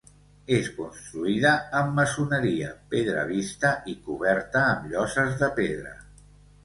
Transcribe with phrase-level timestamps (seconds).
[0.55, 1.51] És construïda
[1.81, 5.97] amb maçoneria, pedra vista i coberta amb lloses de pedra.